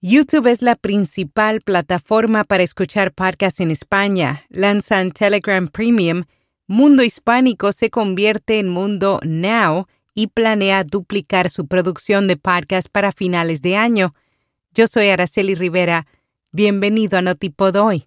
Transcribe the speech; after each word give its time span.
YouTube 0.00 0.46
es 0.46 0.62
la 0.62 0.76
principal 0.76 1.60
plataforma 1.60 2.44
para 2.44 2.62
escuchar 2.62 3.12
podcasts 3.12 3.58
en 3.58 3.72
España. 3.72 4.44
Lanzan 4.48 5.10
Telegram 5.10 5.66
Premium. 5.66 6.22
Mundo 6.68 7.02
Hispánico 7.02 7.72
se 7.72 7.90
convierte 7.90 8.60
en 8.60 8.68
Mundo 8.68 9.18
Now 9.24 9.88
y 10.14 10.28
planea 10.28 10.84
duplicar 10.84 11.50
su 11.50 11.66
producción 11.66 12.28
de 12.28 12.36
podcasts 12.36 12.88
para 12.88 13.10
finales 13.10 13.60
de 13.60 13.74
año. 13.74 14.12
Yo 14.72 14.86
soy 14.86 15.08
Araceli 15.08 15.56
Rivera. 15.56 16.06
Bienvenido 16.52 17.18
a 17.18 17.22
Notipod 17.22 17.74
hoy. 17.74 18.06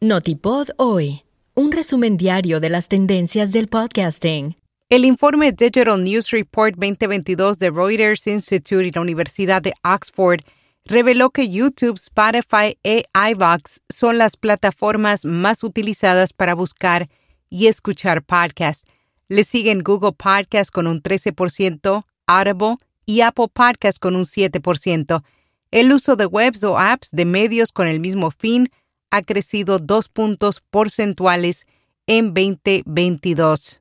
Notipod 0.00 0.68
hoy 0.76 1.23
un 1.56 1.70
resumen 1.70 2.16
diario 2.16 2.58
de 2.58 2.68
las 2.68 2.88
tendencias 2.88 3.52
del 3.52 3.68
podcasting. 3.68 4.56
El 4.88 5.04
informe 5.04 5.52
Digital 5.52 6.02
News 6.02 6.30
Report 6.30 6.74
2022 6.74 7.60
de 7.60 7.70
Reuters 7.70 8.26
Institute 8.26 8.84
y 8.84 8.90
la 8.90 9.00
Universidad 9.00 9.62
de 9.62 9.72
Oxford 9.84 10.40
reveló 10.84 11.30
que 11.30 11.48
YouTube, 11.48 11.96
Spotify 11.96 12.76
e 12.82 13.04
iVox 13.14 13.80
son 13.88 14.18
las 14.18 14.36
plataformas 14.36 15.24
más 15.24 15.62
utilizadas 15.62 16.32
para 16.32 16.54
buscar 16.54 17.06
y 17.48 17.68
escuchar 17.68 18.24
podcasts. 18.24 18.90
Le 19.28 19.44
siguen 19.44 19.82
Google 19.84 20.12
Podcasts 20.12 20.72
con 20.72 20.88
un 20.88 21.00
13%, 21.00 22.04
Audible 22.26 22.74
y 23.06 23.20
Apple 23.20 23.48
Podcasts 23.52 24.00
con 24.00 24.16
un 24.16 24.24
7%. 24.24 25.22
El 25.70 25.92
uso 25.92 26.16
de 26.16 26.26
webs 26.26 26.64
o 26.64 26.78
apps 26.78 27.10
de 27.12 27.24
medios 27.24 27.70
con 27.70 27.86
el 27.86 28.00
mismo 28.00 28.32
fin 28.32 28.70
ha 29.14 29.22
crecido 29.22 29.78
dos 29.78 30.08
puntos 30.08 30.60
porcentuales 30.60 31.66
en 32.08 32.34
2022. 32.34 33.80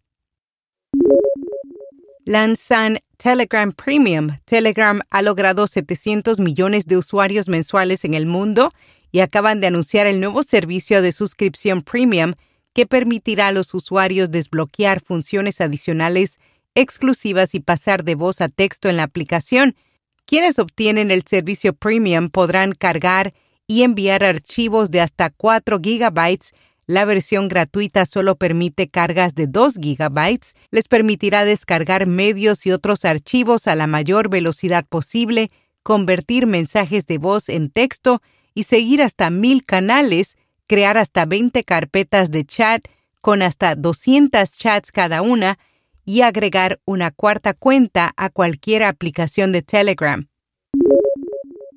Lanzan 2.23 2.99
Telegram 3.17 3.71
Premium. 3.71 4.37
Telegram 4.45 5.01
ha 5.09 5.23
logrado 5.23 5.65
700 5.65 6.39
millones 6.39 6.85
de 6.85 6.97
usuarios 6.97 7.49
mensuales 7.49 8.05
en 8.05 8.13
el 8.13 8.27
mundo 8.27 8.69
y 9.11 9.21
acaban 9.21 9.59
de 9.59 9.65
anunciar 9.65 10.05
el 10.05 10.19
nuevo 10.19 10.43
servicio 10.43 11.01
de 11.01 11.11
suscripción 11.11 11.81
Premium 11.81 12.33
que 12.73 12.85
permitirá 12.85 13.47
a 13.47 13.51
los 13.51 13.73
usuarios 13.73 14.29
desbloquear 14.29 15.01
funciones 15.01 15.61
adicionales 15.61 16.37
exclusivas 16.75 17.55
y 17.55 17.59
pasar 17.59 18.03
de 18.03 18.13
voz 18.13 18.39
a 18.39 18.49
texto 18.49 18.87
en 18.87 18.97
la 18.97 19.03
aplicación. 19.03 19.73
Quienes 20.27 20.59
obtienen 20.59 21.09
el 21.09 21.23
servicio 21.23 21.73
Premium 21.73 22.29
podrán 22.29 22.73
cargar 22.73 23.33
y 23.67 23.83
enviar 23.83 24.23
archivos 24.23 24.91
de 24.91 25.01
hasta 25.01 25.29
4 25.29 25.79
gigabytes. 25.81 26.53
La 26.85 27.05
versión 27.05 27.47
gratuita 27.47 28.05
solo 28.05 28.35
permite 28.35 28.89
cargas 28.89 29.35
de 29.35 29.47
2 29.47 29.75
gigabytes. 29.81 30.53
Les 30.71 30.87
permitirá 30.87 31.45
descargar 31.45 32.07
medios 32.07 32.65
y 32.65 32.71
otros 32.71 33.05
archivos 33.05 33.67
a 33.67 33.75
la 33.75 33.87
mayor 33.87 34.29
velocidad 34.29 34.85
posible, 34.85 35.49
convertir 35.81 36.45
mensajes 36.45 37.05
de 37.07 37.17
voz 37.17 37.49
en 37.49 37.69
texto 37.69 38.21
y 38.53 38.63
seguir 38.63 39.01
hasta 39.01 39.29
mil 39.29 39.65
canales, 39.65 40.37
crear 40.67 40.97
hasta 40.97 41.25
20 41.25 41.63
carpetas 41.63 42.31
de 42.31 42.45
chat 42.45 42.85
con 43.21 43.41
hasta 43.41 43.75
200 43.75 44.51
chats 44.51 44.91
cada 44.91 45.21
una 45.21 45.57
y 46.05 46.21
agregar 46.21 46.81
una 46.85 47.11
cuarta 47.11 47.53
cuenta 47.53 48.11
a 48.17 48.29
cualquier 48.29 48.83
aplicación 48.83 49.53
de 49.53 49.61
Telegram. 49.61 50.27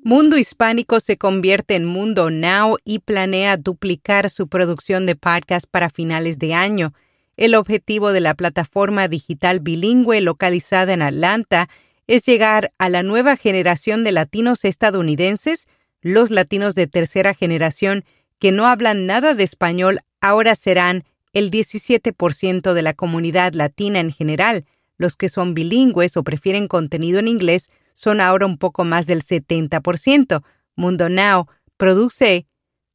Mundo 0.07 0.37
Hispánico 0.37 1.01
se 1.01 1.17
convierte 1.17 1.75
en 1.75 1.83
Mundo 1.83 2.29
Now 2.29 2.77
y 2.85 2.99
planea 2.99 3.57
duplicar 3.57 4.29
su 4.29 4.47
producción 4.47 5.05
de 5.05 5.17
podcast 5.17 5.65
para 5.69 5.89
finales 5.89 6.39
de 6.39 6.53
año. 6.53 6.93
El 7.35 7.55
objetivo 7.55 8.13
de 8.13 8.21
la 8.21 8.33
plataforma 8.33 9.09
digital 9.09 9.59
bilingüe 9.59 10.21
localizada 10.21 10.93
en 10.93 11.01
Atlanta 11.01 11.67
es 12.07 12.25
llegar 12.25 12.71
a 12.77 12.87
la 12.87 13.03
nueva 13.03 13.35
generación 13.35 14.05
de 14.05 14.13
latinos 14.13 14.63
estadounidenses. 14.63 15.67
Los 15.99 16.31
latinos 16.31 16.73
de 16.73 16.87
tercera 16.87 17.33
generación 17.33 18.05
que 18.39 18.53
no 18.53 18.65
hablan 18.65 19.07
nada 19.07 19.33
de 19.33 19.43
español 19.43 19.99
ahora 20.21 20.55
serán 20.55 21.03
el 21.33 21.51
17% 21.51 22.71
de 22.71 22.81
la 22.81 22.93
comunidad 22.93 23.51
latina 23.51 23.99
en 23.99 24.13
general. 24.13 24.63
Los 24.95 25.17
que 25.17 25.27
son 25.27 25.53
bilingües 25.53 26.15
o 26.15 26.23
prefieren 26.23 26.69
contenido 26.69 27.19
en 27.19 27.27
inglés 27.27 27.71
son 27.97 28.21
ahora 28.21 28.45
un 28.45 28.59
poco 28.59 28.83
más 28.85 29.07
del 29.07 29.23
70%. 29.23 30.43
Mundo 30.75 31.09
Now 31.09 31.47
produce 31.77 32.45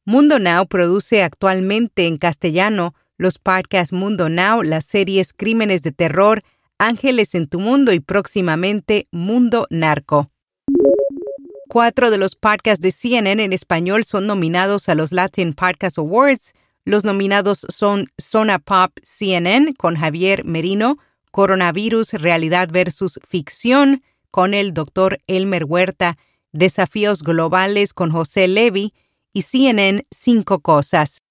Mundo 0.05 0.39
Now 0.39 0.65
produce 0.65 1.23
actualmente 1.23 2.07
en 2.07 2.17
castellano 2.17 2.95
los 3.17 3.37
podcasts 3.37 3.91
Mundo 3.91 4.29
Now, 4.29 4.63
las 4.63 4.85
series 4.85 5.33
Crímenes 5.33 5.81
de 5.81 5.91
Terror, 5.91 6.41
Ángeles 6.77 7.35
en 7.35 7.47
tu 7.47 7.59
Mundo 7.59 7.91
y 7.91 7.99
próximamente 7.99 9.09
Mundo 9.11 9.67
Narco. 9.69 10.29
Cuatro 11.67 12.09
de 12.09 12.17
los 12.17 12.35
podcasts 12.35 12.81
de 12.81 12.91
CNN 12.91 13.43
en 13.43 13.51
español 13.51 14.05
son 14.05 14.25
nominados 14.25 14.87
a 14.87 14.95
los 14.95 15.11
Latin 15.11 15.51
Podcast 15.51 15.97
Awards. 15.97 16.53
Los 16.85 17.03
nominados 17.03 17.65
son 17.67 18.07
Zona 18.17 18.59
Pop 18.59 18.91
CNN 19.01 19.73
con 19.73 19.95
Javier 19.95 20.45
Merino, 20.45 20.97
Coronavirus, 21.31 22.13
Realidad 22.13 22.69
versus 22.71 23.19
Ficción, 23.27 24.01
con 24.33 24.55
el 24.55 24.73
doctor 24.73 25.19
Elmer 25.27 25.63
Huerta, 25.63 26.15
Desafíos 26.53 27.21
Globales 27.21 27.93
con 27.93 28.09
José 28.09 28.47
Levy 28.47 28.91
y 29.31 29.43
CNN 29.43 30.07
Cinco 30.09 30.59
Cosas. 30.59 31.21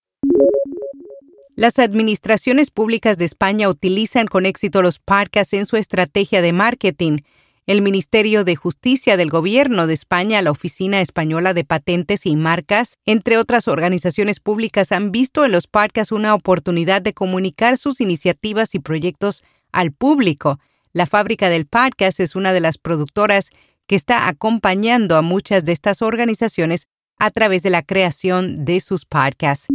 Las 1.57 1.81
administraciones 1.81 2.71
públicas 2.71 3.19
de 3.19 3.25
España 3.25 3.69
utilizan 3.69 4.29
con 4.29 4.47
éxito 4.47 4.83
los 4.83 5.01
podcasts 5.01 5.53
en 5.55 5.67
su 5.67 5.77
estrategia 5.77 6.43
de 6.43 6.53
marketing. 6.53 7.19
El 7.67 7.83
Ministerio 7.83 8.45
de 8.45 8.55
Justicia 8.55 9.17
del 9.17 9.31
Gobierno 9.31 9.89
de 9.89 9.95
España, 9.95 10.41
la 10.41 10.53
Oficina 10.53 11.01
Española 11.01 11.55
de 11.55 11.65
Patentes 11.65 12.25
y 12.25 12.37
Marcas, 12.37 12.99
entre 13.05 13.37
otras 13.37 13.67
organizaciones 13.67 14.39
públicas, 14.39 14.93
han 14.93 15.11
visto 15.11 15.45
en 15.45 15.51
los 15.51 15.67
podcasts 15.67 16.13
una 16.13 16.37
oportunidad 16.37 17.03
de 17.03 17.15
comunicar 17.15 17.79
sus 17.79 18.01
iniciativas 18.01 18.77
y 18.77 18.79
proyectos 18.79 19.43
al 19.73 19.91
público. 19.91 20.61
La 20.95 21.07
fábrica 21.07 21.49
del 21.49 21.67
podcast 21.67 22.21
es 22.21 22.37
una 22.37 22.53
de 22.53 22.61
las 22.61 22.77
productoras 22.77 23.49
que 23.87 23.97
está 23.97 24.29
acompañando 24.29 25.17
a 25.17 25.23
muchas 25.23 25.65
de 25.65 25.73
estas 25.73 26.03
organizaciones 26.03 26.87
a 27.19 27.31
través 27.31 27.63
de 27.63 27.71
la 27.71 27.83
creación 27.83 28.67
de 28.67 28.79
sus 28.81 29.07
podcasts. 29.07 29.69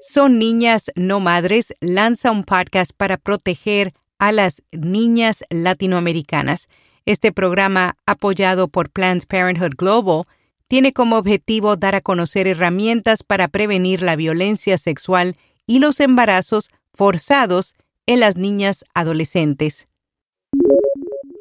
Son 0.00 0.38
Niñas 0.38 0.92
No 0.94 1.18
Madres 1.18 1.74
lanza 1.80 2.30
un 2.30 2.44
podcast 2.44 2.92
para 2.96 3.16
proteger 3.16 3.94
a 4.20 4.30
las 4.30 4.62
niñas 4.70 5.42
latinoamericanas. 5.50 6.68
Este 7.04 7.32
programa, 7.32 7.96
apoyado 8.06 8.68
por 8.68 8.90
Planned 8.90 9.26
Parenthood 9.26 9.74
Global, 9.76 10.22
tiene 10.68 10.92
como 10.92 11.16
objetivo 11.16 11.74
dar 11.76 11.96
a 11.96 12.00
conocer 12.00 12.46
herramientas 12.46 13.24
para 13.24 13.48
prevenir 13.48 14.02
la 14.02 14.14
violencia 14.14 14.78
sexual 14.78 15.36
y 15.66 15.80
los 15.80 15.98
embarazos 15.98 16.70
forzados 16.94 17.74
en 18.06 18.20
las 18.20 18.36
niñas 18.36 18.84
adolescentes. 18.94 19.88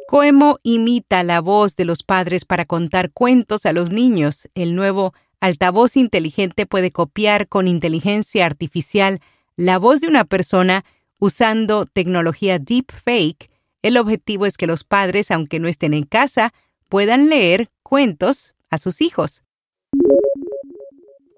Coemo 0.07 0.59
imita 0.61 1.23
la 1.23 1.41
voz 1.41 1.75
de 1.75 1.83
los 1.83 2.03
padres 2.03 2.45
para 2.45 2.65
contar 2.65 3.11
cuentos 3.11 3.65
a 3.65 3.73
los 3.73 3.89
niños. 3.89 4.47
El 4.53 4.75
nuevo 4.75 5.13
altavoz 5.39 5.97
inteligente 5.97 6.67
puede 6.67 6.91
copiar 6.91 7.47
con 7.47 7.67
inteligencia 7.67 8.45
artificial 8.45 9.19
la 9.55 9.79
voz 9.79 10.01
de 10.01 10.07
una 10.07 10.23
persona 10.23 10.85
usando 11.19 11.85
tecnología 11.85 12.59
deepfake. 12.59 13.49
El 13.81 13.97
objetivo 13.97 14.45
es 14.45 14.57
que 14.57 14.67
los 14.67 14.83
padres, 14.83 15.31
aunque 15.31 15.59
no 15.59 15.67
estén 15.67 15.95
en 15.95 16.03
casa, 16.03 16.53
puedan 16.87 17.29
leer 17.29 17.69
cuentos 17.81 18.53
a 18.69 18.77
sus 18.77 19.01
hijos. 19.01 19.43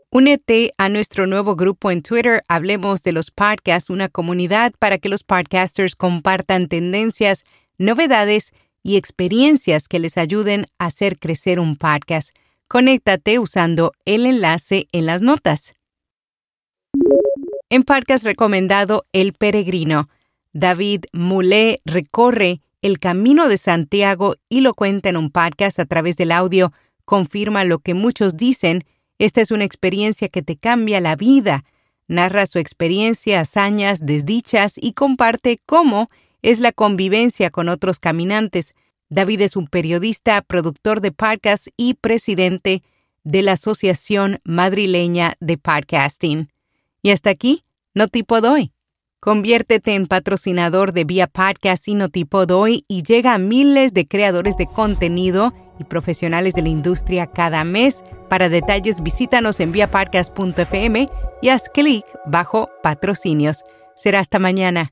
Únete 0.09 0.73
a 0.77 0.89
nuestro 0.89 1.25
nuevo 1.25 1.55
grupo 1.55 1.89
en 1.89 2.01
Twitter, 2.01 2.43
Hablemos 2.49 3.03
de 3.03 3.13
los 3.13 3.31
Podcasts, 3.31 3.89
una 3.89 4.09
comunidad 4.09 4.73
para 4.79 4.97
que 4.97 5.09
los 5.09 5.23
podcasters 5.23 5.95
compartan 5.95 6.67
tendencias 6.67 7.45
novedades 7.77 8.51
y 8.83 8.97
experiencias 8.97 9.87
que 9.87 9.99
les 9.99 10.17
ayuden 10.17 10.65
a 10.79 10.85
hacer 10.85 11.19
crecer 11.19 11.59
un 11.59 11.75
podcast. 11.75 12.31
Conéctate 12.67 13.39
usando 13.39 13.91
el 14.05 14.25
enlace 14.25 14.87
en 14.91 15.05
las 15.05 15.21
notas. 15.21 15.73
En 17.69 17.83
podcast 17.83 18.23
recomendado 18.23 19.05
El 19.11 19.33
Peregrino, 19.33 20.09
David 20.53 21.05
Moulet 21.11 21.81
recorre 21.85 22.61
el 22.81 22.99
camino 22.99 23.49
de 23.49 23.57
Santiago 23.57 24.35
y 24.49 24.61
lo 24.61 24.73
cuenta 24.73 25.09
en 25.09 25.17
un 25.17 25.31
podcast 25.31 25.79
a 25.79 25.85
través 25.85 26.15
del 26.15 26.31
audio. 26.31 26.71
Confirma 27.05 27.63
lo 27.63 27.79
que 27.79 27.93
muchos 27.93 28.37
dicen. 28.37 28.83
Esta 29.19 29.41
es 29.41 29.51
una 29.51 29.65
experiencia 29.65 30.29
que 30.29 30.41
te 30.41 30.55
cambia 30.55 31.01
la 31.01 31.15
vida. 31.15 31.65
Narra 32.07 32.45
su 32.45 32.59
experiencia, 32.59 33.41
hazañas, 33.41 34.05
desdichas 34.05 34.75
y 34.77 34.93
comparte 34.93 35.59
cómo 35.65 36.07
es 36.41 36.59
la 36.59 36.71
convivencia 36.71 37.49
con 37.49 37.69
otros 37.69 37.99
caminantes. 37.99 38.75
David 39.09 39.41
es 39.41 39.55
un 39.55 39.67
periodista, 39.67 40.41
productor 40.41 41.01
de 41.01 41.11
podcasts 41.11 41.69
y 41.77 41.95
presidente 41.95 42.83
de 43.23 43.41
la 43.41 43.53
Asociación 43.53 44.39
Madrileña 44.43 45.33
de 45.39 45.57
Podcasting. 45.57 46.49
Y 47.01 47.11
hasta 47.11 47.29
aquí, 47.29 47.63
no 47.93 48.07
tipo 48.07 48.41
doy. 48.41 48.71
Conviértete 49.19 49.95
en 49.95 50.05
patrocinador 50.05 50.93
de 50.93 51.03
Vía 51.03 51.27
Podcast 51.27 51.87
y 51.87 51.95
Notipod 51.95 52.51
hoy 52.51 52.85
y 52.87 53.01
llega 53.01 53.33
a 53.33 53.39
miles 53.39 53.93
de 53.93 54.07
creadores 54.07 54.57
de 54.57 54.67
contenido 54.67 55.53
y 55.79 55.85
profesionales 55.85 56.53
de 56.53 56.61
la 56.61 56.69
industria 56.69 57.25
cada 57.25 57.63
mes. 57.63 58.03
Para 58.29 58.47
detalles, 58.47 59.01
visítanos 59.01 59.59
en 59.59 59.71
viapodcast.fm 59.71 61.09
y 61.41 61.49
haz 61.49 61.69
clic 61.69 62.05
bajo 62.27 62.69
patrocinios. 62.83 63.63
Será 63.95 64.19
hasta 64.19 64.37
mañana. 64.37 64.85